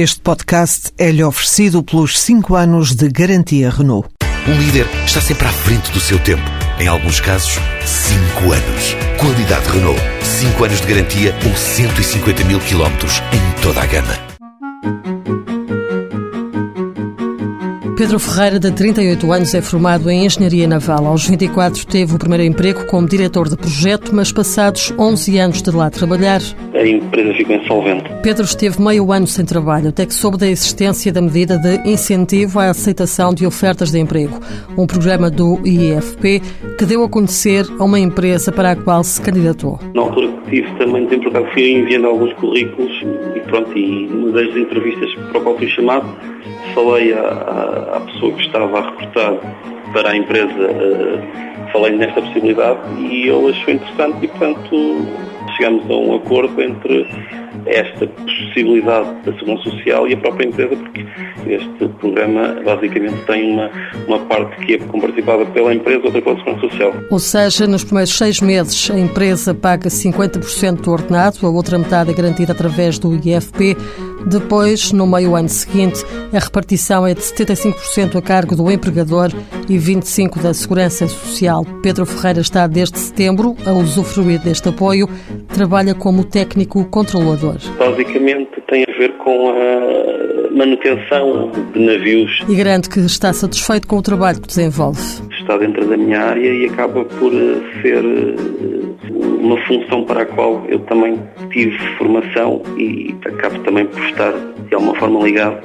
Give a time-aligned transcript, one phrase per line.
[0.00, 4.08] Este podcast é-lhe oferecido pelos 5 anos de garantia Renault.
[4.46, 6.44] Um líder está sempre à frente do seu tempo.
[6.78, 8.94] Em alguns casos, 5 anos.
[9.18, 10.00] Qualidade Renault.
[10.22, 14.14] 5 anos de garantia ou 150 mil quilómetros em toda a gama.
[17.96, 21.08] Pedro Ferreira, de 38 anos, é formado em Engenharia Naval.
[21.08, 25.72] Aos 24 teve o primeiro emprego como diretor de projeto, mas passados 11 anos de
[25.72, 26.40] lá trabalhar...
[26.78, 28.04] A empresa ficou insolvente.
[28.22, 32.60] Pedro esteve meio ano sem trabalho, até que soube da existência da medida de incentivo
[32.60, 34.38] à aceitação de ofertas de emprego,
[34.76, 36.40] um programa do IEFP
[36.78, 39.80] que deu a conhecer a uma empresa para a qual se candidatou.
[39.92, 42.92] Na altura que tive também acaso fui enviando alguns currículos
[43.34, 46.06] e pronto, e uma das entrevistas para o qual fui chamado,
[46.74, 52.80] falei à, à pessoa que estava a recrutar para a empresa, uh, falei nesta possibilidade
[52.98, 55.06] e ele achou interessante e, portanto,
[55.56, 57.06] chegamos a um acordo entre
[57.68, 61.06] esta possibilidade da segurança social e a própria empresa, porque
[61.46, 63.70] este programa basicamente tem uma,
[64.06, 66.92] uma parte que é compartilhada pela empresa, outra pela segurança social.
[67.10, 72.10] Ou seja, nos primeiros seis meses a empresa paga 50% do ordenado, a outra metade
[72.10, 73.76] é garantida através do IFP.
[74.26, 79.30] Depois, no meio ano seguinte, a repartição é de 75% a cargo do empregador
[79.68, 81.64] e 25% da Segurança Social.
[81.82, 85.08] Pedro Ferreira está desde setembro a usufruir deste apoio,
[85.58, 87.56] trabalha como técnico controlador.
[87.76, 92.44] Basicamente tem a ver com a manutenção de navios.
[92.48, 95.00] E garante que está satisfeito com o trabalho que desenvolve.
[95.40, 100.26] Está dentro da minha área e acaba por eh, ser eh, uma função para a
[100.26, 101.18] qual eu também
[101.50, 104.32] tive formação e acabo também por estar
[104.68, 105.58] de alguma forma ligado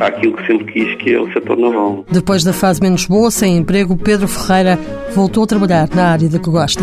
[0.00, 2.04] àquilo que sempre quis, que é o setor naval.
[2.10, 4.76] Depois da fase menos boa, sem emprego, Pedro Ferreira
[5.14, 6.82] voltou a trabalhar na área de que gosta.